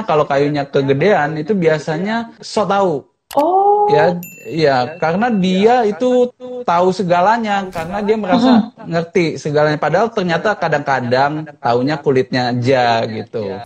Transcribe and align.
kalau 0.00 0.24
kayunya 0.24 0.64
kegedean 0.64 1.36
itu 1.36 1.52
biasanya 1.52 2.32
so 2.40 2.64
tahu. 2.64 3.04
Oh. 3.36 3.88
Ya, 3.92 4.16
ya, 4.48 4.76
karena 4.96 5.28
dia 5.28 5.84
itu 5.84 6.32
tahu 6.64 6.88
segalanya, 6.92 7.64
karena 7.68 7.98
dia 8.00 8.16
merasa 8.16 8.72
ngerti 8.88 9.36
segalanya. 9.36 9.76
Padahal 9.76 10.08
ternyata 10.12 10.56
kadang-kadang 10.56 11.44
taunya 11.60 11.96
kulitnya 12.00 12.52
aja 12.52 13.04
gitu. 13.04 13.60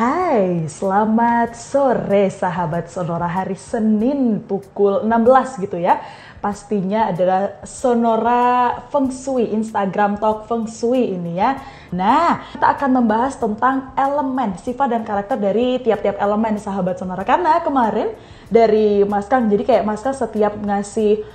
Hai, 0.00 0.64
selamat 0.64 1.52
sore 1.52 2.32
sahabat 2.32 2.88
Sonora 2.88 3.28
hari 3.28 3.52
Senin 3.52 4.40
pukul 4.40 5.04
16 5.04 5.60
gitu 5.60 5.76
ya. 5.76 6.00
Pastinya 6.40 7.12
adalah 7.12 7.60
Sonora 7.68 8.80
Feng 8.88 9.12
Shui, 9.12 9.52
Instagram 9.52 10.16
Talk 10.16 10.48
Feng 10.48 10.64
Shui 10.64 11.20
ini 11.20 11.36
ya. 11.36 11.60
Nah, 11.92 12.48
kita 12.48 12.80
akan 12.80 12.90
membahas 12.96 13.36
tentang 13.36 13.92
elemen, 13.92 14.56
sifat 14.56 14.88
dan 14.88 15.04
karakter 15.04 15.36
dari 15.36 15.76
tiap-tiap 15.84 16.16
elemen 16.16 16.56
sahabat 16.56 16.96
Sonora. 16.96 17.20
Karena 17.20 17.60
kemarin 17.60 18.16
dari 18.48 19.04
Mas 19.04 19.28
Kang, 19.28 19.52
jadi 19.52 19.68
kayak 19.68 19.84
Mas 19.84 20.00
Kang 20.00 20.16
setiap 20.16 20.56
ngasih 20.56 21.28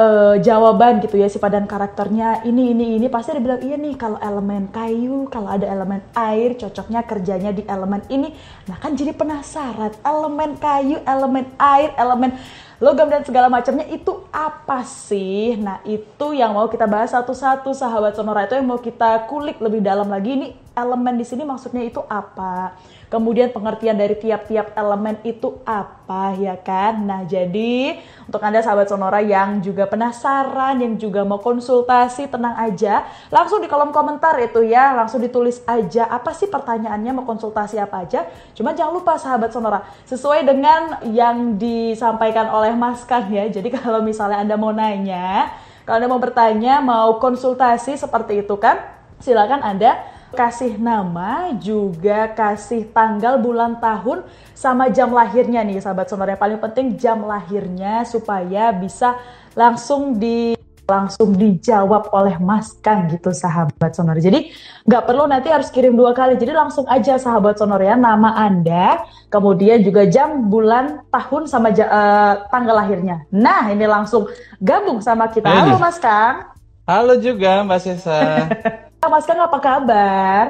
uh, 0.00 0.34
jawaban 0.40 1.04
gitu 1.04 1.20
ya 1.20 1.28
sifat 1.28 1.60
dan 1.60 1.68
karakternya. 1.68 2.40
Ini 2.48 2.72
ini 2.72 2.96
ini. 2.96 3.06
Pasti 3.12 3.36
dia 3.36 3.44
bilang 3.44 3.60
iya 3.60 3.76
nih 3.76 3.94
kalau 4.00 4.16
elemen 4.16 4.72
kayu 4.72 5.28
kalau 5.28 5.52
ada 5.52 5.68
elemen 5.68 6.00
air 6.16 6.56
cocoknya 6.56 7.04
kerjanya 7.04 7.50
di 7.52 7.62
elemen 7.68 8.00
ini. 8.08 8.32
Nah 8.64 8.80
kan 8.80 8.96
jadi 8.96 9.12
penasaran 9.12 9.92
elemen 10.00 10.56
kayu 10.56 10.98
elemen 11.04 11.44
air 11.60 11.92
elemen 12.00 12.32
logam 12.80 13.12
dan 13.12 13.20
segala 13.28 13.52
macamnya 13.52 13.84
itu 13.92 14.24
apa 14.32 14.80
sih? 14.88 15.60
Nah 15.60 15.84
itu 15.84 16.32
yang 16.32 16.56
mau 16.56 16.64
kita 16.72 16.88
bahas 16.88 17.12
satu-satu 17.12 17.76
sahabat 17.76 18.16
sonora 18.16 18.48
itu 18.48 18.56
yang 18.56 18.66
mau 18.72 18.80
kita 18.80 19.28
kulik 19.28 19.60
lebih 19.60 19.84
dalam 19.84 20.08
lagi. 20.08 20.32
Ini 20.32 20.48
elemen 20.82 21.20
di 21.20 21.26
sini 21.28 21.44
maksudnya 21.44 21.84
itu 21.84 22.00
apa 22.08 22.74
Kemudian 23.10 23.50
pengertian 23.50 23.98
dari 23.98 24.14
tiap-tiap 24.14 24.70
elemen 24.78 25.18
itu 25.26 25.58
apa 25.66 26.30
ya 26.38 26.54
kan? 26.54 26.94
Nah 26.94 27.26
jadi 27.26 27.98
untuk 28.22 28.38
Anda 28.38 28.62
sahabat 28.62 28.86
Sonora 28.86 29.18
yang 29.18 29.58
juga 29.58 29.90
penasaran, 29.90 30.78
yang 30.78 30.94
juga 30.94 31.26
mau 31.26 31.42
konsultasi 31.42 32.30
tenang 32.30 32.54
aja. 32.54 33.02
Langsung 33.34 33.58
di 33.58 33.66
kolom 33.66 33.90
komentar 33.90 34.38
itu 34.38 34.62
ya, 34.62 34.94
langsung 34.94 35.18
ditulis 35.18 35.58
aja 35.66 36.06
apa 36.06 36.30
sih 36.30 36.46
pertanyaannya, 36.46 37.10
mau 37.10 37.26
konsultasi 37.26 37.82
apa 37.82 38.06
aja. 38.06 38.30
Cuma 38.54 38.78
jangan 38.78 38.94
lupa 38.94 39.18
sahabat 39.18 39.50
Sonora, 39.50 39.82
sesuai 40.06 40.46
dengan 40.46 41.02
yang 41.10 41.58
disampaikan 41.58 42.46
oleh 42.54 42.78
Mas 42.78 43.02
Kang 43.02 43.26
ya. 43.26 43.50
Jadi 43.50 43.74
kalau 43.82 44.06
misalnya 44.06 44.38
Anda 44.38 44.54
mau 44.54 44.70
nanya, 44.70 45.50
kalau 45.82 45.98
Anda 45.98 46.06
mau 46.06 46.22
bertanya, 46.22 46.78
mau 46.78 47.18
konsultasi 47.18 47.98
seperti 47.98 48.46
itu 48.46 48.54
kan, 48.54 48.78
silakan 49.18 49.66
Anda 49.66 50.19
kasih 50.34 50.78
nama, 50.78 51.54
juga 51.58 52.30
kasih 52.30 52.90
tanggal, 52.94 53.38
bulan, 53.42 53.78
tahun, 53.82 54.22
sama 54.54 54.88
jam 54.90 55.10
lahirnya 55.10 55.62
nih 55.66 55.82
sahabat 55.82 56.10
sonora. 56.10 56.34
Yang 56.34 56.42
paling 56.42 56.60
penting 56.60 56.86
jam 56.98 57.18
lahirnya 57.26 58.06
supaya 58.06 58.70
bisa 58.70 59.18
langsung 59.58 60.16
di 60.16 60.54
langsung 60.90 61.38
dijawab 61.38 62.10
oleh 62.10 62.34
Mas 62.42 62.74
Kang 62.82 63.06
gitu 63.06 63.30
sahabat 63.30 63.94
sonora. 63.94 64.18
Jadi 64.18 64.50
nggak 64.90 65.06
perlu 65.06 65.30
nanti 65.30 65.46
harus 65.46 65.70
kirim 65.70 65.94
dua 65.94 66.10
kali. 66.10 66.34
Jadi 66.34 66.50
langsung 66.50 66.82
aja 66.90 67.14
sahabat 67.14 67.62
sonora 67.62 67.94
ya 67.94 67.96
nama 67.96 68.34
Anda, 68.34 69.06
kemudian 69.30 69.86
juga 69.86 70.10
jam, 70.10 70.50
bulan, 70.50 71.06
tahun 71.14 71.46
sama 71.46 71.70
uh, 71.70 72.50
tanggal 72.50 72.74
lahirnya. 72.74 73.22
Nah 73.30 73.70
ini 73.70 73.86
langsung 73.86 74.26
gabung 74.58 74.98
sama 74.98 75.30
kita. 75.30 75.46
Halo 75.46 75.78
Mas 75.78 76.02
Kang. 76.02 76.50
Halo 76.90 77.14
juga 77.22 77.62
Mbak 77.62 77.78
Sesa. 77.78 78.18
Mas 79.08 79.24
Kang 79.24 79.40
apa 79.40 79.56
kabar? 79.56 80.44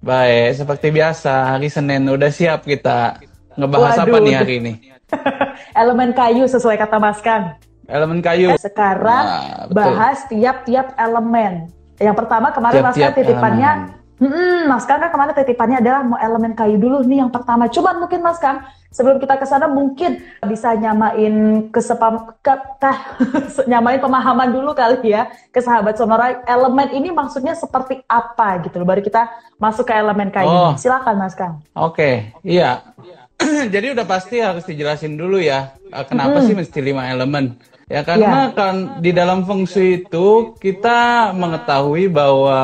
Baik, 0.00 0.64
seperti 0.64 0.88
biasa 0.88 1.52
hari 1.52 1.68
Senin 1.68 2.08
udah 2.08 2.32
siap 2.32 2.64
kita 2.64 3.20
ngebahas 3.60 4.00
Waduh, 4.00 4.08
apa 4.08 4.16
nih 4.24 4.34
hari 4.40 4.54
ini? 4.56 4.72
elemen 5.84 6.16
kayu 6.16 6.48
sesuai 6.48 6.80
kata 6.80 6.96
Mas 6.96 7.20
Kang. 7.20 7.60
Elemen 7.84 8.24
kayu. 8.24 8.56
Sekarang 8.56 9.24
nah, 9.28 9.68
bahas 9.68 10.24
tiap-tiap 10.32 10.96
elemen. 10.96 11.68
Yang 12.00 12.16
pertama 12.24 12.48
kemarin 12.56 12.80
tiap, 12.80 12.88
Mas 12.88 12.96
Kang 12.96 13.16
titipannya, 13.20 13.70
hmm, 14.20 14.68
Mas 14.68 14.84
Kang 14.84 15.00
kan 15.00 15.10
kemarin 15.10 15.34
titipannya 15.34 15.80
adalah 15.80 16.00
mau 16.04 16.18
elemen 16.20 16.52
kayu 16.52 16.76
dulu 16.76 17.00
nih 17.02 17.24
yang 17.24 17.32
pertama. 17.32 17.66
Cuman 17.72 18.04
mungkin 18.04 18.20
Mas 18.20 18.38
Kang 18.38 18.62
sebelum 18.90 19.22
kita 19.22 19.38
ke 19.38 19.46
sana 19.46 19.70
mungkin 19.70 20.18
bisa 20.42 20.74
nyamain 20.74 21.66
kesepam 21.70 22.34
ke, 22.42 22.54
ke, 22.82 22.92
nyamain 23.70 24.02
pemahaman 24.02 24.50
dulu 24.50 24.74
kali 24.74 25.14
ya 25.14 25.30
ke 25.54 25.62
sahabat 25.62 25.94
sonora 25.94 26.42
elemen 26.42 26.90
ini 26.90 27.14
maksudnya 27.14 27.54
seperti 27.54 28.02
apa 28.10 28.66
gitu 28.66 28.82
loh 28.82 28.86
baru 28.90 29.00
kita 29.00 29.30
masuk 29.62 29.86
ke 29.86 29.94
elemen 29.94 30.34
kayu 30.34 30.50
oh. 30.50 30.74
silakan 30.74 31.22
mas 31.22 31.38
kang 31.38 31.62
oke 31.78 31.94
okay. 31.94 32.34
iya 32.42 32.82
jadi 33.74 33.94
udah 33.94 34.06
pasti 34.10 34.42
harus 34.42 34.66
dijelasin 34.66 35.14
dulu 35.14 35.38
ya 35.38 35.70
eh, 35.94 36.04
kenapa 36.04 36.42
hmm. 36.42 36.46
sih 36.50 36.54
mesti 36.58 36.78
lima 36.82 37.06
elemen 37.06 37.54
ya 37.86 38.02
karena 38.02 38.50
yeah. 38.50 38.58
kan 38.58 38.74
di 38.98 39.14
dalam 39.14 39.46
fungsi 39.46 40.02
itu 40.02 40.58
kita 40.58 41.30
mengetahui 41.30 42.10
bahwa 42.10 42.58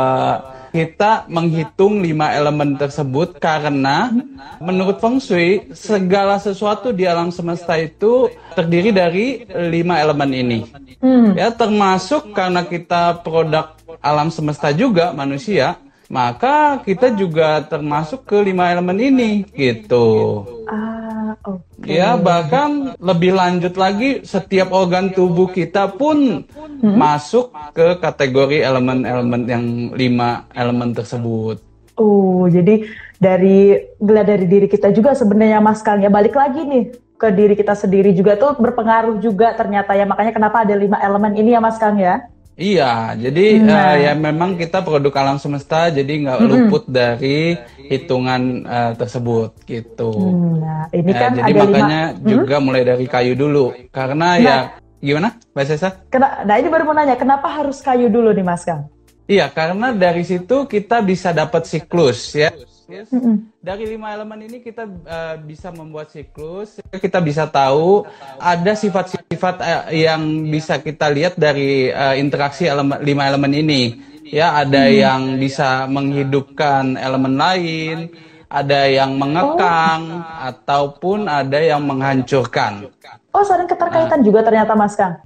kita 0.77 1.25
menghitung 1.33 2.05
lima 2.05 2.37
elemen 2.37 2.77
tersebut 2.77 3.41
karena 3.41 4.13
menurut 4.61 5.01
Feng 5.01 5.17
Shui 5.17 5.73
segala 5.73 6.37
sesuatu 6.37 6.93
di 6.93 7.09
alam 7.09 7.33
semesta 7.33 7.81
itu 7.81 8.29
terdiri 8.53 8.93
dari 8.93 9.49
lima 9.73 9.97
elemen 9.97 10.31
ini. 10.37 10.59
Hmm. 11.01 11.33
Ya 11.33 11.49
termasuk 11.49 12.37
karena 12.37 12.61
kita 12.69 13.25
produk 13.25 13.73
alam 14.05 14.29
semesta 14.29 14.69
juga 14.77 15.17
manusia, 15.17 15.81
maka 16.07 16.81
kita 16.87 17.13
juga 17.15 17.63
termasuk 17.67 18.23
ke 18.27 18.39
lima 18.43 18.71
elemen 18.71 18.99
ini 18.99 19.31
gitu. 19.55 20.45
Ah 20.71 21.07
Okay. 21.47 22.01
Ya 22.01 22.19
bahkan 22.19 22.99
lebih 22.99 23.39
lanjut 23.39 23.79
lagi 23.79 24.27
setiap 24.27 24.75
organ 24.75 25.15
tubuh 25.15 25.47
kita 25.47 25.95
pun 25.95 26.43
hmm? 26.43 26.95
masuk 26.97 27.55
ke 27.71 28.01
kategori 28.03 28.67
elemen-elemen 28.67 29.43
yang 29.47 29.65
lima 29.95 30.51
elemen 30.51 30.91
tersebut. 30.91 31.63
Oh 31.95 32.51
jadi 32.51 32.89
dari 33.23 33.79
gila 34.03 34.27
dari 34.27 34.47
diri 34.51 34.67
kita 34.67 34.91
juga 34.91 35.15
sebenarnya 35.15 35.63
Mas 35.63 35.81
Kang 35.87 36.03
ya 36.03 36.11
balik 36.11 36.35
lagi 36.35 36.67
nih 36.67 36.85
ke 37.17 37.29
diri 37.33 37.55
kita 37.57 37.73
sendiri 37.73 38.13
juga 38.13 38.37
tuh 38.37 38.59
berpengaruh 38.61 39.23
juga 39.23 39.57
ternyata 39.57 39.97
ya 39.97 40.05
makanya 40.05 40.37
kenapa 40.37 40.67
ada 40.67 40.77
lima 40.77 41.01
elemen 41.01 41.33
ini 41.39 41.55
ya 41.55 41.61
Mas 41.63 41.79
Kang 41.79 41.97
ya. 41.97 42.27
Iya, 42.57 43.13
jadi 43.21 43.61
nah. 43.61 43.93
uh, 43.93 43.95
ya 44.01 44.13
memang 44.17 44.57
kita 44.57 44.81
produk 44.81 45.13
alam 45.21 45.37
semesta, 45.37 45.93
jadi 45.93 46.09
nggak 46.09 46.39
hmm. 46.41 46.49
luput 46.49 46.89
dari 46.89 47.53
hitungan 47.77 48.65
uh, 48.65 48.93
tersebut 48.97 49.61
gitu. 49.69 50.09
Hmm, 50.09 50.65
nah, 50.65 50.89
ini 50.89 51.13
ya, 51.13 51.21
kan 51.21 51.31
jadi 51.37 51.53
ada 51.53 51.61
makanya 51.69 52.03
lima... 52.17 52.25
juga 52.25 52.57
hmm? 52.57 52.65
mulai 52.65 52.83
dari 52.89 53.05
kayu 53.05 53.37
dulu, 53.37 53.77
karena 53.93 54.29
ya, 54.41 54.41
nah, 54.41 54.61
ya 54.73 55.05
gimana, 55.05 55.29
Mbak 55.53 55.65
Sesa? 55.69 55.89
Kena, 56.09 56.49
nah 56.49 56.57
ini 56.57 56.69
baru 56.73 56.89
mau 56.89 56.97
nanya, 56.97 57.21
kenapa 57.21 57.45
harus 57.45 57.77
kayu 57.85 58.09
dulu 58.09 58.33
nih 58.33 58.47
Mas 58.49 58.65
Kang? 58.65 58.89
Iya, 59.29 59.53
karena 59.53 59.93
dari 59.93 60.25
situ 60.25 60.65
kita 60.65 61.05
bisa 61.05 61.37
dapat 61.37 61.69
siklus 61.69 62.33
ya. 62.33 62.57
Yes. 62.87 63.11
Dari 63.59 63.83
lima 63.83 64.15
elemen 64.15 64.47
ini 64.47 64.63
kita 64.63 64.87
uh, 64.87 65.35
bisa 65.43 65.75
membuat 65.75 66.15
siklus. 66.15 66.79
Kita 66.95 67.19
bisa 67.19 67.51
tahu 67.51 68.07
ada 68.39 68.73
sifat-sifat 68.79 69.55
uh, 69.59 69.85
yang 69.91 70.23
bisa 70.47 70.79
kita 70.79 71.11
lihat 71.11 71.35
dari 71.35 71.91
uh, 71.91 72.15
interaksi 72.15 72.71
elemen, 72.71 73.03
lima 73.03 73.27
elemen 73.27 73.53
ini. 73.59 73.83
Ya, 74.27 74.55
ada 74.59 74.87
hmm. 74.87 74.95
yang 74.95 75.21
bisa 75.39 75.87
menghidupkan 75.91 76.99
elemen 76.99 77.35
lain, 77.39 78.11
ada 78.51 78.87
yang 78.87 79.19
mengekang, 79.19 80.23
oh. 80.23 80.47
ataupun 80.51 81.31
ada 81.31 81.59
yang 81.63 81.83
menghancurkan. 81.87 82.91
Oh, 83.31 83.43
saling 83.47 83.71
keterkaitan 83.71 84.23
nah. 84.23 84.27
juga 84.27 84.43
ternyata, 84.47 84.75
Mas 84.75 84.99
Kang. 84.99 85.23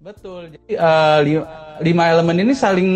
Betul. 0.00 0.56
Jadi 0.56 0.72
uh, 0.80 1.20
lima 1.84 2.04
elemen 2.08 2.48
ini 2.48 2.56
saling 2.56 2.92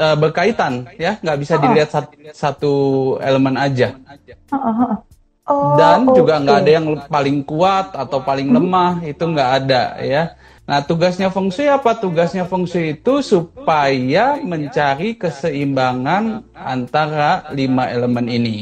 uh, 0.00 0.16
berkaitan 0.16 0.88
ya. 0.96 1.20
Nggak 1.20 1.38
bisa 1.38 1.54
dilihat 1.60 1.88
satu, 1.92 2.16
satu 2.32 2.74
elemen 3.20 3.60
aja. 3.60 3.94
Oh, 5.50 5.74
dan 5.76 6.06
okay. 6.06 6.16
juga 6.22 6.38
nggak 6.38 6.58
ada 6.62 6.70
yang 6.70 6.86
paling 7.10 7.42
kuat 7.42 7.90
atau 7.92 8.22
paling 8.22 8.48
hmm. 8.48 8.56
lemah 8.56 8.92
itu 9.02 9.24
nggak 9.26 9.50
ada 9.62 9.82
ya. 10.00 10.22
Nah 10.62 10.78
tugasnya 10.86 11.34
fungsi 11.34 11.66
apa? 11.66 11.98
Tugasnya 11.98 12.46
fungsi 12.46 12.94
itu 12.94 13.18
supaya 13.26 14.38
mencari 14.38 15.18
keseimbangan 15.18 16.46
antara 16.54 17.50
lima 17.50 17.90
elemen 17.90 18.30
ini. 18.30 18.56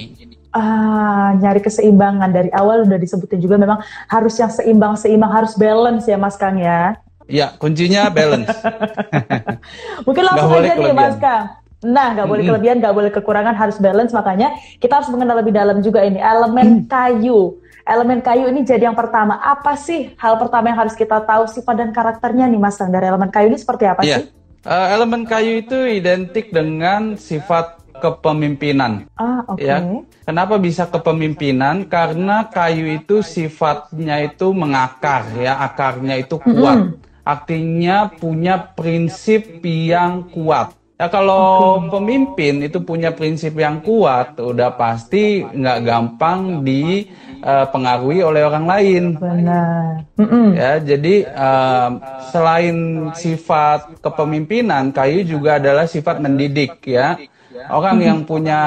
Ah 0.57 1.37
nyari 1.37 1.61
keseimbangan. 1.61 2.33
Dari 2.33 2.51
awal 2.57 2.89
udah 2.89 2.97
disebutin 2.97 3.45
juga 3.45 3.61
memang 3.61 3.85
harus 4.09 4.41
yang 4.41 4.49
seimbang 4.49 4.97
seimbang 4.97 5.29
harus 5.29 5.53
balance 5.61 6.09
ya 6.09 6.17
Mas 6.17 6.41
Kang 6.41 6.57
ya 6.57 6.97
Ya, 7.29 7.53
kuncinya 7.61 8.09
balance. 8.09 8.49
Mungkin 10.09 10.23
langsung 10.25 10.65
aja 10.65 10.73
nih 10.81 10.97
Mas 10.97 11.17
Kang. 11.21 11.61
Nah, 11.85 12.17
nggak 12.17 12.27
boleh 12.27 12.43
kelebihan, 12.43 12.77
nggak 12.83 12.95
boleh 12.97 13.11
kekurangan, 13.15 13.55
harus 13.55 13.77
balance. 13.79 14.11
Makanya 14.11 14.57
kita 14.81 14.99
harus 14.99 15.13
mengenal 15.13 15.45
lebih 15.45 15.53
dalam 15.55 15.79
juga 15.85 16.03
ini 16.03 16.19
elemen 16.19 16.89
kayu. 16.91 17.61
Elemen 17.85 18.25
kayu 18.25 18.49
ini 18.49 18.65
jadi 18.65 18.89
yang 18.89 18.99
pertama. 18.99 19.39
Apa 19.45 19.77
sih 19.77 20.17
hal 20.17 20.41
pertama 20.41 20.73
yang 20.73 20.81
harus 20.81 20.97
kita 20.97 21.21
tahu 21.23 21.47
sifat 21.47 21.75
dan 21.79 21.91
karakternya 21.93 22.49
nih 22.49 22.59
Mas 22.59 22.81
Kang 22.81 22.91
dari 22.91 23.07
elemen 23.07 23.29
kayu 23.31 23.53
ini 23.53 23.61
seperti 23.61 23.85
apa 23.87 24.03
yeah. 24.03 24.25
sih? 24.25 24.33
Uh, 24.67 24.89
elemen 24.91 25.23
kayu 25.23 25.63
itu 25.63 25.79
identik 25.87 26.51
dengan 26.51 27.15
sifat 27.15 27.79
kepemimpinan. 28.01 29.07
Ah, 29.15 29.45
oke. 29.47 29.61
Okay. 29.61 29.69
Ya. 29.69 29.79
Kenapa 30.25 30.55
bisa 30.57 30.87
kepemimpinan? 30.89 31.87
Karena 31.87 32.47
kayu 32.49 32.99
itu 32.99 33.21
sifatnya 33.21 34.25
itu 34.25 34.51
mengakar 34.51 35.31
ya, 35.39 35.63
akarnya 35.63 36.19
itu 36.19 36.43
kuat. 36.43 36.79
Mm 36.79 36.89
-hmm. 36.91 37.08
Artinya 37.29 38.09
punya 38.09 38.57
prinsip 38.73 39.61
yang 39.61 40.33
kuat. 40.33 40.73
Ya 40.99 41.07
kalau 41.13 41.79
pemimpin 41.93 42.59
itu 42.65 42.81
punya 42.83 43.15
prinsip 43.15 43.55
yang 43.55 43.85
kuat, 43.85 44.35
udah 44.35 44.75
pasti 44.75 45.47
nggak 45.47 45.87
gampang 45.87 46.67
dipengaruhi 46.67 48.19
uh, 48.25 48.29
oleh 48.33 48.43
orang 48.43 48.67
lain. 48.67 49.05
Benar. 49.15 50.09
Ya, 50.59 50.83
jadi 50.83 51.29
uh, 51.31 52.03
selain 52.35 52.77
sifat 53.15 54.03
kepemimpinan, 54.03 54.91
kayu 54.91 55.23
juga 55.23 55.63
adalah 55.63 55.87
sifat 55.87 56.19
mendidik 56.19 56.83
ya. 56.83 57.15
Orang 57.71 58.03
yang 58.03 58.27
punya 58.27 58.59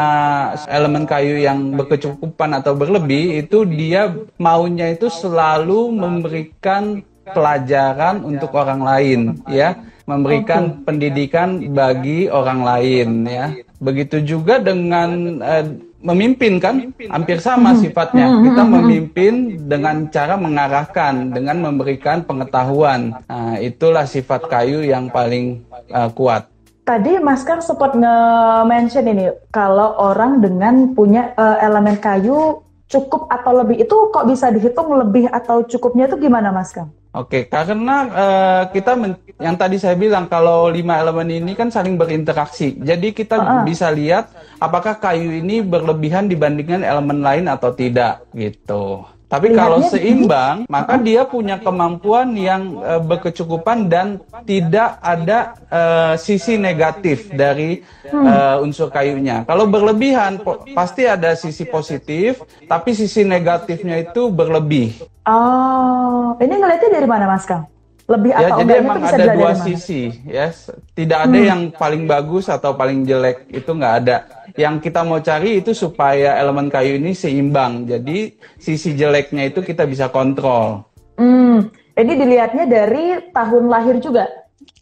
elemen 0.71 1.03
kayu 1.03 1.35
yang 1.35 1.75
berkecukupan 1.75 2.63
atau 2.63 2.79
berlebih 2.79 3.43
itu 3.43 3.67
dia 3.67 4.07
maunya 4.39 4.93
itu 4.95 5.11
selalu 5.11 5.91
memberikan 5.95 7.03
pelajaran 7.25 8.25
untuk 8.25 8.51
orang 8.57 8.81
lain 8.81 9.19
ya 9.45 9.77
memberikan 10.09 10.61
okay. 10.67 10.77
pendidikan 10.83 11.49
bagi 11.71 12.27
orang 12.27 12.65
lain 12.65 13.09
ya. 13.29 13.55
Begitu 13.81 14.21
juga 14.21 14.61
dengan 14.61 15.39
uh, 15.41 15.65
memimpin 16.01 16.57
kan 16.57 16.91
hampir 17.09 17.37
sama 17.39 17.71
mm-hmm. 17.71 17.81
sifatnya. 17.81 18.27
Mm-hmm. 18.27 18.45
Kita 18.45 18.61
mm-hmm. 18.61 18.75
memimpin 18.81 19.33
dengan 19.69 19.95
cara 20.09 20.35
mengarahkan, 20.37 21.13
dengan 21.31 21.57
memberikan 21.61 22.25
pengetahuan. 22.25 23.15
Nah, 23.29 23.55
itulah 23.61 24.05
sifat 24.09 24.49
kayu 24.49 24.83
yang 24.83 25.07
paling 25.13 25.63
uh, 25.93 26.09
kuat. 26.11 26.49
Tadi 26.81 27.21
Mas 27.21 27.45
Kang 27.45 27.61
sempat 27.61 27.93
nge-mention 27.93 29.05
ini 29.05 29.25
kalau 29.53 29.95
orang 30.01 30.41
dengan 30.41 30.97
punya 30.97 31.31
uh, 31.37 31.61
elemen 31.61 32.01
kayu 32.01 32.65
cukup 32.89 33.31
atau 33.31 33.63
lebih 33.63 33.85
itu 33.85 33.95
kok 34.11 34.27
bisa 34.27 34.51
dihitung 34.51 34.89
lebih 34.99 35.29
atau 35.31 35.63
cukupnya 35.63 36.11
itu 36.11 36.17
gimana 36.19 36.51
Mas 36.51 36.73
Kang? 36.75 36.91
Oke, 37.11 37.43
karena 37.51 38.07
uh, 38.07 38.63
kita 38.71 38.95
yang 39.35 39.59
tadi 39.59 39.75
saya 39.75 39.99
bilang 39.99 40.31
kalau 40.31 40.71
lima 40.71 40.95
elemen 40.95 41.43
ini 41.43 41.59
kan 41.59 41.67
saling 41.67 41.99
berinteraksi. 41.99 42.79
Jadi 42.79 43.11
kita 43.11 43.35
uh 43.35 43.43
-uh. 43.43 43.63
bisa 43.67 43.91
lihat 43.91 44.31
apakah 44.63 44.95
kayu 44.95 45.43
ini 45.43 45.59
berlebihan 45.59 46.31
dibandingkan 46.31 46.87
elemen 46.87 47.19
lain 47.19 47.51
atau 47.51 47.75
tidak 47.75 48.23
gitu. 48.31 49.03
Tapi 49.31 49.47
Lihatnya 49.47 49.63
kalau 49.63 49.79
seimbang, 49.87 50.57
maka 50.67 50.99
dia 50.99 51.23
punya 51.23 51.55
kemampuan 51.55 52.35
yang 52.35 52.83
uh, 52.83 52.99
berkecukupan 52.99 53.87
dan 53.87 54.19
tidak 54.43 54.99
ada 54.99 55.55
uh, 55.71 56.13
sisi 56.19 56.59
negatif 56.59 57.31
dari 57.31 57.79
uh, 58.11 58.59
unsur 58.59 58.91
kayunya. 58.91 59.47
Kalau 59.47 59.71
berlebihan, 59.71 60.43
pasti 60.75 61.07
ada 61.07 61.31
sisi 61.39 61.63
positif, 61.63 62.43
tapi 62.67 62.91
sisi 62.91 63.23
negatifnya 63.23 64.03
itu 64.03 64.27
berlebih. 64.27 64.99
Oh, 65.23 66.35
ini 66.43 66.51
ngelihatnya 66.59 66.91
dari 66.91 67.07
mana, 67.07 67.31
Mas 67.31 67.47
Kang? 67.47 67.71
Lebih 68.11 68.31
ya, 68.35 68.49
jadi 68.59 68.71
emang 68.83 68.99
ada 69.01 69.25
dua 69.31 69.51
sisi 69.55 70.11
ya 70.27 70.51
tidak 70.91 71.19
ada 71.29 71.39
hmm. 71.39 71.47
yang 71.47 71.61
paling 71.71 72.03
bagus 72.05 72.51
atau 72.51 72.75
paling 72.75 73.07
jelek 73.07 73.47
itu 73.49 73.71
nggak 73.71 73.95
ada. 74.03 74.17
Yang 74.59 74.91
kita 74.91 75.07
mau 75.07 75.23
cari 75.23 75.63
itu 75.63 75.71
supaya 75.71 76.35
elemen 76.35 76.67
kayu 76.67 76.99
ini 76.99 77.15
seimbang. 77.15 77.87
Jadi 77.87 78.35
sisi 78.59 78.93
jeleknya 78.93 79.47
itu 79.47 79.63
kita 79.63 79.87
bisa 79.87 80.11
kontrol. 80.11 80.83
Hmm. 81.15 81.69
ini 81.91 82.17
dilihatnya 82.17 82.65
dari 82.65 83.29
tahun 83.29 83.69
lahir 83.69 84.01
juga? 84.01 84.25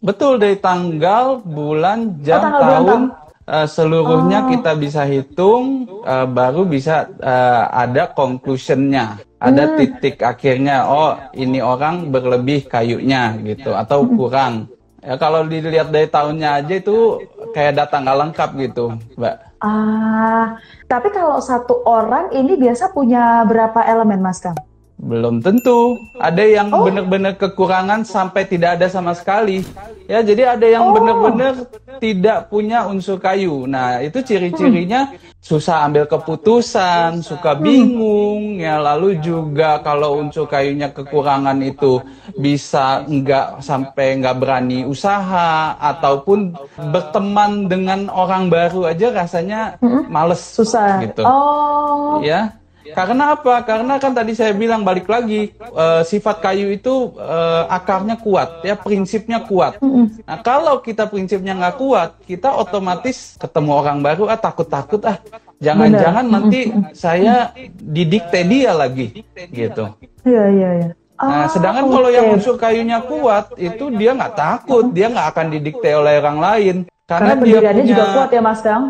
Betul 0.00 0.40
dari 0.40 0.56
tanggal 0.56 1.44
bulan 1.44 2.24
jam 2.24 2.40
oh, 2.40 2.44
tanggal 2.48 2.60
tahun 2.64 3.00
uh, 3.50 3.66
seluruhnya 3.66 4.46
oh. 4.46 4.48
kita 4.54 4.72
bisa 4.78 5.02
hitung 5.02 5.90
uh, 6.06 6.24
baru 6.30 6.62
bisa 6.62 7.10
uh, 7.18 7.66
ada 7.74 8.06
conclusionnya 8.14 9.18
ada 9.42 9.64
hmm. 9.66 9.76
titik 9.76 10.22
akhirnya 10.22 10.86
oh 10.86 11.18
ini 11.34 11.58
orang 11.58 12.14
berlebih 12.14 12.70
kayunya 12.70 13.34
gitu 13.42 13.74
atau 13.74 14.06
hmm. 14.06 14.14
kurang 14.14 14.54
ya 15.00 15.16
kalau 15.16 15.48
dilihat 15.48 15.90
dari 15.90 16.06
tahunnya 16.06 16.60
aja 16.60 16.74
itu 16.76 17.24
kayak 17.56 17.82
data 17.82 17.96
nggak 17.98 18.18
lengkap 18.20 18.50
gitu 18.68 18.84
mbak 19.16 19.34
ah 19.64 20.60
tapi 20.86 21.08
kalau 21.10 21.40
satu 21.40 21.82
orang 21.88 22.30
ini 22.36 22.56
biasa 22.60 22.92
punya 22.92 23.42
berapa 23.48 23.80
elemen 23.88 24.20
mas 24.20 24.38
kang 24.44 24.56
belum 25.00 25.40
tentu. 25.40 25.96
Ada 26.20 26.44
yang 26.44 26.68
oh. 26.68 26.84
benar-benar 26.84 27.40
kekurangan 27.40 28.04
sampai 28.04 28.44
tidak 28.44 28.76
ada 28.76 28.86
sama 28.92 29.16
sekali. 29.16 29.64
Ya, 30.04 30.20
jadi 30.20 30.54
ada 30.60 30.66
yang 30.68 30.92
oh. 30.92 30.94
benar-benar 30.94 31.54
tidak 31.98 32.52
punya 32.52 32.84
unsur 32.84 33.16
kayu. 33.16 33.64
Nah, 33.64 34.04
itu 34.04 34.20
ciri-cirinya 34.20 35.08
hmm. 35.08 35.40
susah 35.40 35.88
ambil 35.88 36.04
keputusan, 36.04 37.24
suka 37.24 37.56
hmm. 37.56 37.62
bingung, 37.64 38.42
hmm. 38.60 38.64
ya 38.64 38.76
lalu 38.76 39.16
juga 39.24 39.80
kalau 39.80 40.20
unsur 40.20 40.44
kayunya 40.44 40.92
kekurangan 40.92 41.56
itu 41.64 42.04
bisa 42.36 43.00
enggak 43.08 43.64
sampai 43.64 44.20
enggak 44.20 44.36
berani 44.36 44.84
usaha 44.84 45.80
ataupun 45.80 46.52
berteman 46.92 47.72
dengan 47.72 48.12
orang 48.12 48.52
baru 48.52 48.92
aja 48.92 49.08
rasanya 49.16 49.80
hmm. 49.80 50.12
males 50.12 50.44
susah 50.44 51.00
gitu. 51.08 51.24
Oh. 51.24 52.20
Ya. 52.20 52.59
Karena 52.94 53.36
apa? 53.38 53.62
Karena 53.62 53.96
kan 53.96 54.12
tadi 54.12 54.32
saya 54.34 54.52
bilang 54.54 54.82
balik 54.82 55.06
lagi 55.06 55.54
uh, 55.72 56.02
sifat 56.02 56.42
kayu 56.42 56.74
itu 56.74 57.14
uh, 57.16 57.66
akarnya 57.70 58.18
kuat, 58.18 58.62
ya 58.66 58.74
prinsipnya 58.76 59.42
kuat. 59.44 59.78
Nah 60.26 60.38
kalau 60.42 60.82
kita 60.82 61.06
prinsipnya 61.06 61.56
nggak 61.56 61.76
kuat, 61.78 62.10
kita 62.24 62.50
otomatis 62.52 63.38
ketemu 63.38 63.70
orang 63.74 63.98
baru 64.02 64.30
ah 64.30 64.38
takut-takut 64.38 65.02
ah. 65.06 65.18
Jangan-jangan 65.60 66.24
nanti 66.24 66.72
saya 66.96 67.52
didikte 67.76 68.40
dia 68.48 68.72
lagi, 68.72 69.12
gitu. 69.52 69.92
Iya 70.24 70.44
iya 70.48 70.70
iya. 70.80 70.90
Nah, 71.20 71.44
sedangkan 71.52 71.84
okay. 71.84 71.92
kalau 71.92 72.08
yang 72.08 72.26
unsur 72.32 72.56
kayunya 72.56 73.04
kuat, 73.04 73.52
itu 73.60 73.92
dia 73.92 74.16
nggak 74.16 74.40
takut, 74.40 74.88
dia 74.88 75.12
nggak 75.12 75.28
akan 75.36 75.46
didikte 75.52 75.92
oleh 75.92 76.16
orang 76.16 76.38
lain. 76.40 76.76
Karena, 77.04 77.36
Karena 77.36 77.44
dia 77.44 77.58
punya, 77.60 77.84
juga 77.84 78.04
kuat 78.16 78.30
ya 78.32 78.40
Mas 78.40 78.60
Dang? 78.64 78.84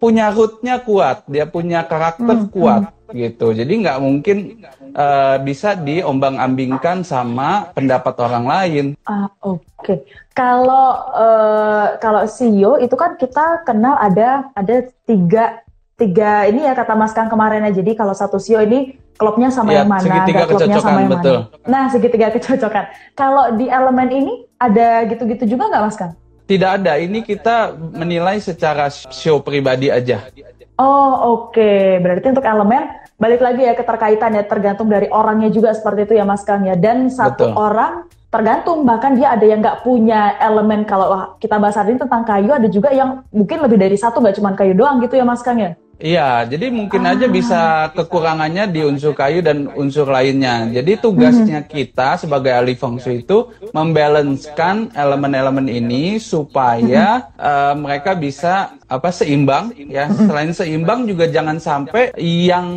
Punya 0.00 0.26
rootnya 0.32 0.74
kuat, 0.80 1.28
dia 1.28 1.44
punya 1.44 1.84
karakter 1.84 2.48
hmm, 2.48 2.48
kuat. 2.48 2.82
Hmm 2.88 2.95
gitu. 3.12 3.54
Jadi 3.54 3.72
nggak 3.86 3.98
mungkin 4.02 4.62
uh, 4.94 5.36
bisa 5.42 5.78
diombang-ambingkan 5.78 7.06
sama 7.06 7.70
pendapat 7.76 8.14
orang 8.18 8.44
lain. 8.46 8.84
Ah 9.06 9.30
oke. 9.42 9.62
Okay. 9.82 9.98
Kalau 10.34 11.12
uh, 11.14 11.96
kalau 12.02 12.26
CEO 12.26 12.80
itu 12.82 12.94
kan 12.98 13.14
kita 13.14 13.62
kenal 13.62 13.96
ada 14.00 14.50
ada 14.56 14.90
tiga 15.06 15.62
tiga 15.96 16.44
ini 16.44 16.68
ya 16.68 16.76
kata 16.76 16.92
Mas 16.98 17.14
Kang 17.14 17.30
kemarin 17.30 17.64
ya. 17.70 17.72
Jadi 17.82 17.96
kalau 17.96 18.12
satu 18.12 18.36
CEO 18.36 18.64
ini 18.64 18.98
klubnya 19.16 19.48
sama 19.48 19.72
ya, 19.72 19.82
yang 19.82 19.88
mana, 19.88 20.04
segitiga 20.04 20.44
klubnya 20.44 20.78
sama 20.78 20.98
yang 21.00 21.12
betul. 21.16 21.38
mana. 21.48 21.68
Nah 21.68 21.84
segitiga 21.88 22.26
kecocokan. 22.36 22.84
Kalau 23.16 23.44
di 23.56 23.66
elemen 23.66 24.08
ini 24.12 24.34
ada 24.60 25.08
gitu-gitu 25.08 25.56
juga 25.56 25.72
nggak 25.72 25.82
Mas 25.82 25.96
Kang? 25.96 26.12
Tidak 26.46 26.70
ada. 26.78 26.94
Ini 26.94 27.26
kita 27.26 27.74
menilai 27.74 28.38
secara 28.38 28.86
show 29.10 29.42
pribadi 29.42 29.90
aja. 29.90 30.30
Oh 30.76 31.12
oke, 31.40 31.56
okay. 31.56 31.96
berarti 32.04 32.36
untuk 32.36 32.44
elemen 32.44 32.84
balik 33.16 33.40
lagi 33.40 33.64
ya 33.64 33.72
keterkaitan 33.72 34.36
ya 34.36 34.44
tergantung 34.44 34.92
dari 34.92 35.08
orangnya 35.08 35.48
juga 35.48 35.72
seperti 35.72 36.04
itu 36.04 36.14
ya 36.20 36.28
Mas 36.28 36.44
Kang 36.44 36.68
ya. 36.68 36.76
Dan 36.76 37.08
satu 37.08 37.48
Betul. 37.48 37.56
orang 37.56 37.92
tergantung 38.28 38.84
bahkan 38.84 39.16
dia 39.16 39.32
ada 39.32 39.46
yang 39.48 39.64
nggak 39.64 39.80
punya 39.80 40.36
elemen 40.36 40.84
kalau 40.84 41.32
kita 41.40 41.56
bahas 41.56 41.80
hari 41.80 41.96
ini 41.96 42.04
tentang 42.04 42.28
kayu 42.28 42.52
ada 42.52 42.68
juga 42.68 42.92
yang 42.92 43.24
mungkin 43.32 43.64
lebih 43.64 43.80
dari 43.80 43.96
satu 43.96 44.20
nggak 44.20 44.36
cuma 44.36 44.52
kayu 44.52 44.76
doang 44.76 45.00
gitu 45.00 45.16
ya 45.16 45.24
Mas 45.24 45.40
Kang 45.40 45.56
ya. 45.56 45.72
Iya, 45.96 46.44
jadi 46.44 46.68
mungkin 46.68 47.08
ah. 47.08 47.16
aja 47.16 47.24
bisa 47.24 47.60
kekurangannya 47.96 48.68
di 48.68 48.84
unsur 48.84 49.16
kayu 49.16 49.40
dan 49.40 49.64
unsur 49.72 50.04
lainnya. 50.04 50.68
Jadi 50.68 51.00
tugasnya 51.00 51.64
hmm. 51.64 51.68
kita 51.72 52.20
sebagai 52.20 52.52
ahli 52.52 52.76
feng 52.76 53.00
shui 53.00 53.24
itu 53.24 53.48
membalanskan 53.72 54.92
elemen-elemen 54.92 55.72
ini 55.72 56.20
supaya 56.20 57.32
hmm. 57.32 57.40
uh, 57.40 57.74
mereka 57.80 58.12
bisa 58.12 58.76
apa 58.84 59.08
seimbang 59.08 59.72
ya. 59.88 60.04
Hmm. 60.12 60.28
Selain 60.28 60.52
seimbang 60.52 61.08
juga 61.08 61.32
jangan 61.32 61.56
sampai 61.56 62.12
yang 62.20 62.68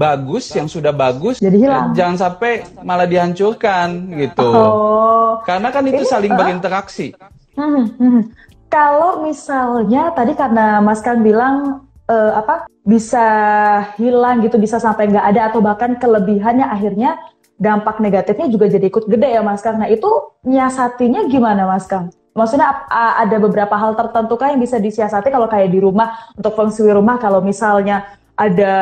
bagus, 0.00 0.48
yang 0.56 0.64
sudah 0.64 0.96
bagus 0.96 1.44
jadi 1.44 1.68
hilang. 1.68 1.92
Uh, 1.92 1.96
jangan 2.00 2.16
sampai 2.16 2.64
malah 2.80 3.04
dihancurkan 3.04 4.08
gitu. 4.16 4.48
Oh. 4.48 5.36
Karena 5.44 5.68
kan 5.68 5.84
itu 5.84 6.00
saling 6.08 6.32
uh, 6.32 6.38
berinteraksi. 6.40 7.12
Hmm, 7.60 7.92
hmm. 8.00 8.20
Kalau 8.72 9.20
misalnya 9.20 10.10
tadi 10.16 10.32
karena 10.32 10.80
Mas 10.80 11.04
Kang 11.04 11.20
bilang 11.20 11.86
uh, 12.08 12.32
apa 12.40 12.68
bisa 12.84 13.26
hilang 13.96 14.44
gitu 14.44 14.60
bisa 14.60 14.76
sampai 14.76 15.08
nggak 15.08 15.26
ada 15.34 15.40
atau 15.52 15.64
bahkan 15.64 15.96
kelebihannya 15.96 16.68
akhirnya 16.68 17.16
dampak 17.56 18.02
negatifnya 18.02 18.50
juga 18.50 18.66
jadi 18.66 18.86
ikut 18.90 19.06
gede 19.06 19.38
ya 19.38 19.42
Mas 19.42 19.62
Kang. 19.62 19.78
Nah 19.78 19.88
itu 19.88 20.08
nyiasatinya 20.44 21.30
gimana 21.30 21.64
Mas 21.70 21.86
Kang? 21.86 22.10
Maksudnya 22.34 22.90
ada 22.90 23.36
beberapa 23.38 23.78
hal 23.78 23.94
tertentu 23.94 24.34
kah 24.34 24.50
yang 24.50 24.58
bisa 24.58 24.82
disiasati 24.82 25.30
kalau 25.30 25.46
kayak 25.46 25.70
di 25.70 25.78
rumah 25.78 26.18
untuk 26.34 26.58
feng 26.58 26.74
shui 26.74 26.90
rumah 26.90 27.14
kalau 27.22 27.38
misalnya 27.38 28.10
ada 28.34 28.74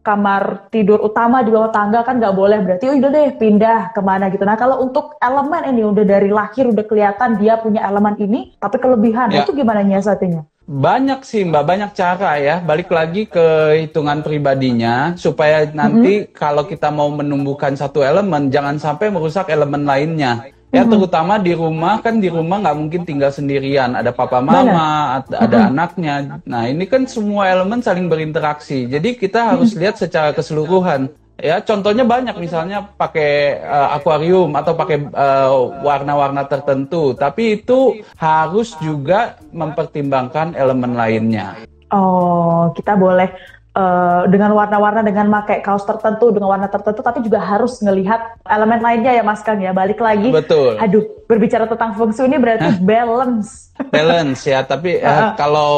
kamar 0.00 0.66
tidur 0.74 0.98
utama 0.98 1.44
di 1.44 1.54
bawah 1.54 1.70
tangga 1.70 2.02
kan 2.02 2.18
nggak 2.18 2.34
boleh 2.34 2.58
berarti 2.64 2.88
oh 2.88 2.96
udah 2.98 3.10
deh 3.14 3.30
pindah 3.38 3.94
ke 3.94 4.00
mana 4.02 4.26
gitu. 4.32 4.42
Nah 4.42 4.58
kalau 4.58 4.82
untuk 4.82 5.14
elemen 5.22 5.70
ini 5.70 5.86
udah 5.86 6.02
dari 6.02 6.34
lahir 6.34 6.66
udah 6.66 6.82
kelihatan 6.82 7.38
dia 7.38 7.62
punya 7.62 7.86
elemen 7.86 8.18
ini, 8.18 8.58
tapi 8.58 8.82
kelebihan 8.82 9.30
ya. 9.30 9.46
itu 9.46 9.54
gimana 9.54 9.86
nyiasatinya? 9.86 10.42
Banyak 10.70 11.26
sih 11.26 11.42
Mbak, 11.42 11.64
banyak 11.66 11.90
cara 11.98 12.38
ya. 12.38 12.62
Balik 12.62 12.94
lagi 12.94 13.26
ke 13.26 13.74
hitungan 13.82 14.22
pribadinya 14.22 15.18
supaya 15.18 15.66
nanti 15.66 16.22
mm 16.22 16.24
-hmm. 16.30 16.34
kalau 16.38 16.62
kita 16.62 16.94
mau 16.94 17.10
menumbuhkan 17.10 17.74
satu 17.74 18.06
elemen 18.06 18.54
jangan 18.54 18.78
sampai 18.78 19.10
merusak 19.10 19.50
elemen 19.50 19.82
lainnya. 19.82 20.46
Ya 20.70 20.86
hmm. 20.86 20.94
terutama 20.94 21.34
di 21.42 21.50
rumah 21.50 21.98
kan 21.98 22.22
di 22.22 22.30
rumah 22.30 22.62
nggak 22.62 22.78
mungkin 22.78 23.02
tinggal 23.02 23.34
sendirian, 23.34 23.98
ada 23.98 24.14
papa 24.14 24.38
mama, 24.38 25.18
ada, 25.18 25.36
ada 25.42 25.58
hmm. 25.58 25.70
anaknya. 25.74 26.14
Nah 26.46 26.70
ini 26.70 26.86
kan 26.86 27.10
semua 27.10 27.50
elemen 27.50 27.82
saling 27.82 28.06
berinteraksi. 28.06 28.86
Jadi 28.86 29.18
kita 29.18 29.50
harus 29.50 29.74
lihat 29.74 29.98
secara 29.98 30.30
keseluruhan. 30.30 31.10
Ya 31.40 31.56
contohnya 31.64 32.04
banyak 32.04 32.36
misalnya 32.36 32.84
pakai 32.84 33.64
uh, 33.64 33.96
akuarium 33.96 34.52
atau 34.52 34.76
pakai 34.76 35.08
uh, 35.08 35.80
warna-warna 35.80 36.44
tertentu, 36.44 37.16
tapi 37.16 37.60
itu 37.60 38.04
harus 38.20 38.76
juga 38.78 39.40
mempertimbangkan 39.50 40.52
elemen 40.52 40.92
lainnya. 40.92 41.56
Oh, 41.90 42.70
kita 42.76 42.94
boleh 42.94 43.32
uh, 43.74 44.22
dengan 44.26 44.50
warna-warna 44.54 45.04
dengan 45.04 45.30
pakai 45.42 45.62
kaos 45.62 45.86
tertentu 45.86 46.34
dengan 46.34 46.50
warna 46.50 46.66
tertentu 46.66 47.00
tapi 47.02 47.22
juga 47.22 47.38
harus 47.42 47.78
ngelihat 47.82 48.42
elemen 48.46 48.80
lainnya 48.82 49.12
ya 49.14 49.22
Mas 49.22 49.42
Kang 49.44 49.60
ya. 49.62 49.70
Balik 49.70 50.02
lagi 50.02 50.30
betul. 50.30 50.78
aduh 50.78 51.04
berbicara 51.30 51.70
tentang 51.70 51.94
fungsi 51.94 52.26
ini 52.26 52.36
berarti 52.38 52.66
Hah? 52.66 52.78
balance. 52.82 53.70
Balance 53.94 54.40
ya. 54.44 54.60
Tapi 54.66 55.00
uh, 55.00 55.08
uh, 55.08 55.30
kalau 55.38 55.72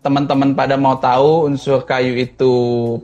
teman-teman 0.00 0.54
pada 0.54 0.78
mau 0.78 0.96
tahu 0.98 1.46
unsur 1.50 1.82
kayu 1.82 2.16
itu 2.18 2.54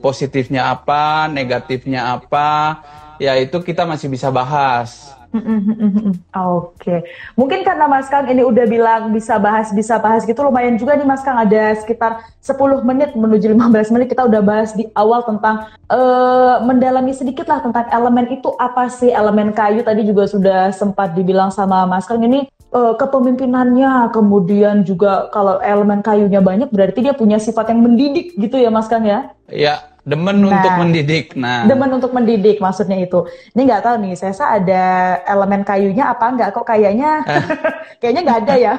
positifnya 0.02 0.72
apa 0.72 1.30
negatifnya 1.30 2.18
apa 2.18 2.80
ya 3.18 3.34
itu 3.38 3.58
kita 3.62 3.86
masih 3.86 4.10
bisa 4.10 4.30
bahas 4.30 5.17
Oke, 5.28 6.24
okay. 6.32 6.98
mungkin 7.36 7.60
karena 7.60 7.84
Mas 7.84 8.08
Kang 8.08 8.24
ini 8.32 8.40
udah 8.40 8.64
bilang 8.64 9.12
bisa 9.12 9.36
bahas 9.36 9.68
bisa 9.76 10.00
bahas 10.00 10.24
gitu 10.24 10.40
lumayan 10.40 10.80
juga 10.80 10.96
nih 10.96 11.04
Mas 11.04 11.20
Kang 11.20 11.36
ada 11.36 11.76
sekitar 11.76 12.24
10 12.40 12.56
menit 12.88 13.12
menuju 13.12 13.52
15 13.52 13.92
menit 13.92 14.08
kita 14.08 14.24
udah 14.24 14.40
bahas 14.40 14.72
di 14.72 14.88
awal 14.96 15.20
tentang 15.28 15.68
uh, 15.92 16.64
mendalami 16.64 17.12
sedikit 17.12 17.44
lah 17.44 17.60
tentang 17.60 17.92
elemen 17.92 18.32
itu 18.32 18.48
apa 18.56 18.88
sih 18.88 19.12
elemen 19.12 19.52
kayu 19.52 19.84
tadi 19.84 20.08
juga 20.08 20.24
sudah 20.24 20.72
sempat 20.72 21.12
dibilang 21.12 21.52
sama 21.52 21.84
Mas 21.84 22.08
Kang 22.08 22.24
ini 22.24 22.48
uh, 22.72 22.96
kepemimpinannya 22.96 24.08
kemudian 24.16 24.80
juga 24.88 25.28
kalau 25.28 25.60
elemen 25.60 26.00
kayunya 26.00 26.40
banyak 26.40 26.72
berarti 26.72 27.04
dia 27.04 27.12
punya 27.12 27.36
sifat 27.36 27.68
yang 27.68 27.84
mendidik 27.84 28.32
gitu 28.32 28.56
ya 28.56 28.72
Mas 28.72 28.88
Kang 28.88 29.04
ya? 29.04 29.28
Iya 29.52 29.97
Demen 30.08 30.40
nah, 30.40 30.56
untuk 30.56 30.72
mendidik. 30.80 31.36
Nah, 31.36 31.68
demen 31.68 31.90
untuk 31.92 32.16
mendidik 32.16 32.56
maksudnya 32.64 32.96
itu. 32.96 33.28
Ini 33.52 33.60
nggak 33.68 33.82
tahu 33.84 33.96
nih, 34.00 34.12
saya 34.16 34.56
ada 34.56 34.84
elemen 35.28 35.60
kayunya 35.68 36.08
apa 36.08 36.32
enggak? 36.32 36.56
Kok 36.56 36.64
kayaknya 36.64 37.20
kayaknya 38.00 38.20
nggak 38.24 38.40
ada 38.48 38.54
ya. 38.56 38.74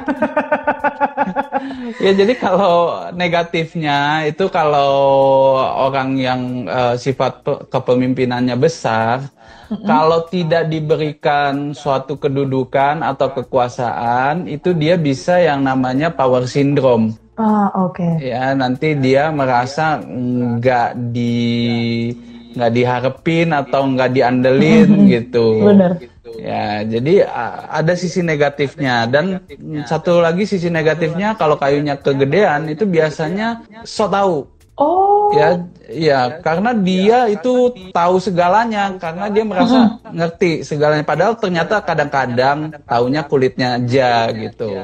ya 2.04 2.12
jadi 2.18 2.34
kalau 2.34 3.06
negatifnya 3.14 4.26
itu 4.26 4.50
kalau 4.50 4.94
orang 5.62 6.18
yang 6.18 6.42
uh, 6.66 6.98
sifat 6.98 7.46
kepemimpinannya 7.70 8.58
besar, 8.58 9.30
mm-hmm. 9.70 9.86
kalau 9.86 10.26
tidak 10.34 10.66
diberikan 10.66 11.78
suatu 11.78 12.18
kedudukan 12.18 13.06
atau 13.06 13.30
kekuasaan, 13.38 14.50
itu 14.50 14.74
dia 14.74 14.98
bisa 14.98 15.38
yang 15.38 15.62
namanya 15.62 16.10
power 16.10 16.50
syndrome. 16.50 17.14
Ah, 17.40 17.72
oke. 17.88 17.96
Okay. 17.96 18.36
Ya, 18.36 18.52
nanti 18.52 19.00
dia 19.00 19.32
merasa 19.32 20.04
nggak 20.04 21.16
di 21.16 21.40
nggak 22.52 22.72
diharapin 22.76 23.56
atau 23.56 23.88
nggak 23.88 24.12
diandelin 24.12 24.90
gitu. 25.16 25.64
Benar. 25.72 26.04
Ya, 26.36 26.84
jadi 26.84 27.26
ada 27.72 27.96
sisi 27.96 28.20
negatifnya 28.20 29.08
dan 29.08 29.40
satu 29.88 30.20
lagi 30.20 30.44
sisi 30.44 30.68
negatifnya 30.68 31.40
kalau 31.40 31.56
kayunya 31.56 31.96
kegedean 31.96 32.68
itu 32.68 32.84
biasanya 32.84 33.64
so 33.88 34.12
tahu. 34.12 34.59
Oh. 34.80 35.36
Ya, 35.36 35.60
ya, 35.92 36.20
karena 36.40 36.72
dia 36.72 37.28
itu 37.28 37.76
tahu 37.92 38.16
segalanya, 38.24 38.96
karena 38.96 39.28
dia 39.28 39.44
merasa 39.44 40.00
ngerti 40.08 40.64
segalanya. 40.64 41.04
Padahal 41.04 41.36
ternyata 41.36 41.84
kadang-kadang 41.84 42.80
taunya 42.88 43.28
kulitnya 43.28 43.76
aja 43.76 44.32
gitu. 44.32 44.80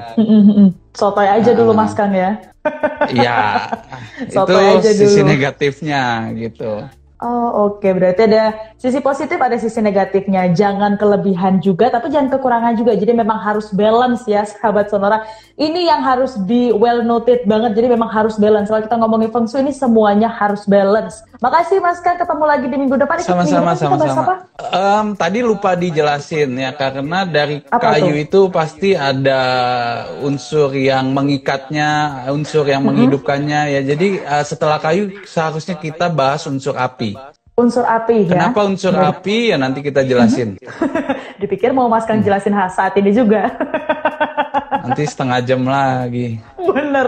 Sotoy 0.91 1.27
aja 1.31 1.55
dulu 1.55 1.71
Mas 1.71 1.95
Kang 1.95 2.11
ya. 2.11 2.43
Iya. 3.07 3.71
itu 4.35 4.53
aja 4.53 4.91
sisi 4.91 5.23
negatifnya 5.23 6.27
gitu. 6.35 6.83
Oh 7.23 7.71
oke, 7.71 7.79
okay. 7.79 7.95
berarti 7.95 8.27
ada 8.27 8.75
sisi 8.75 8.99
positif, 8.99 9.39
ada 9.39 9.55
sisi 9.55 9.79
negatifnya. 9.79 10.51
Jangan 10.51 10.99
kelebihan 10.99 11.63
juga, 11.63 11.87
tapi 11.87 12.11
jangan 12.11 12.27
kekurangan 12.27 12.75
juga. 12.75 12.91
Jadi 12.91 13.15
memang 13.15 13.39
harus 13.39 13.71
balance 13.71 14.27
ya, 14.27 14.43
sahabat 14.43 14.91
Sonora. 14.91 15.23
Ini 15.55 15.87
yang 15.87 16.03
harus 16.03 16.35
di 16.43 16.75
well 16.75 17.07
noted 17.07 17.47
banget. 17.47 17.71
Jadi 17.79 17.87
memang 17.95 18.11
harus 18.11 18.35
balance. 18.35 18.67
Kalau 18.67 18.83
kita 18.83 18.99
ngomongin 18.99 19.31
feng 19.31 19.47
shui 19.47 19.63
ini 19.63 19.71
semuanya 19.71 20.27
harus 20.27 20.67
balance. 20.67 21.23
Makasih 21.39 21.79
Mas 21.79 22.03
Kan, 22.03 22.19
ketemu 22.19 22.43
lagi 22.43 22.67
di 22.67 22.75
minggu 22.75 22.99
depan. 22.99 23.23
Sama-sama, 23.23 23.71
sama-sama. 23.79 24.33
Um, 24.75 25.15
tadi 25.15 25.39
lupa 25.39 25.71
dijelasin 25.79 26.51
ya, 26.51 26.75
karena 26.75 27.23
dari 27.23 27.63
Apa 27.71 27.95
kayu 27.95 28.11
itu? 28.11 28.27
itu 28.27 28.41
pasti 28.51 28.91
ada 28.91 29.39
unsur 30.19 30.67
yang 30.75 31.15
mengikatnya, 31.15 32.23
unsur 32.27 32.67
yang 32.67 32.83
mm 32.83 32.91
-hmm. 32.91 32.97
menghidupkannya 33.07 33.61
ya. 33.71 33.81
Jadi 33.87 34.19
uh, 34.19 34.43
setelah 34.43 34.83
kayu 34.83 35.23
seharusnya 35.23 35.79
kita 35.79 36.11
bahas 36.11 36.43
unsur 36.43 36.75
api 36.75 37.04
api. 37.13 37.43
Unsur 37.55 37.85
api 37.87 38.27
ya. 38.27 38.51
Kenapa 38.51 38.67
unsur 38.67 38.91
ya. 38.91 39.15
api 39.15 39.37
ya 39.53 39.55
nanti 39.55 39.79
kita 39.79 40.01
jelasin. 40.03 40.59
Dipikir 41.41 41.71
mau 41.71 41.87
Mas 41.87 42.03
Kang 42.03 42.19
jelasin 42.19 42.51
saat 42.67 42.97
ini 42.99 43.15
juga. 43.15 43.47
nanti 44.85 45.03
setengah 45.07 45.39
jam 45.41 45.61
lagi. 45.65 46.37
Bener. 46.59 47.07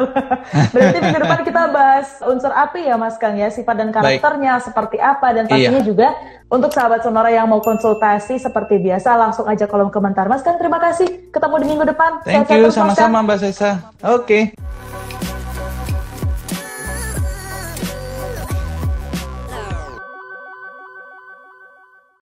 Berarti 0.73 0.97
minggu 1.03 1.19
depan 1.19 1.41
kita 1.45 1.61
bahas 1.69 2.07
unsur 2.25 2.49
api 2.49 2.89
ya 2.89 2.95
Mas 2.95 3.19
Kang 3.19 3.35
ya, 3.37 3.51
sifat 3.51 3.75
dan 3.75 3.89
karakternya 3.93 4.57
Baik. 4.57 4.65
seperti 4.65 4.97
apa 4.97 5.27
dan 5.35 5.43
pastinya 5.45 5.81
iya. 5.83 5.87
juga 5.87 6.07
untuk 6.47 6.71
sahabat 6.71 7.03
Sonora 7.03 7.29
yang 7.29 7.45
mau 7.51 7.59
konsultasi 7.59 8.39
seperti 8.39 8.79
biasa 8.79 9.19
langsung 9.19 9.45
aja 9.45 9.67
kolom 9.67 9.91
komentar. 9.91 10.25
Mas 10.31 10.41
Kang 10.41 10.57
terima 10.57 10.81
kasih. 10.81 11.29
Ketemu 11.29 11.55
di 11.59 11.65
minggu 11.67 11.85
depan. 11.85 12.11
Thank 12.25 12.49
Sehat 12.49 12.59
you 12.63 12.71
sama-sama 12.73 13.21
Mbak 13.21 13.37
Sesa. 13.43 13.71
Oke. 14.01 14.55
Okay. 14.55 14.66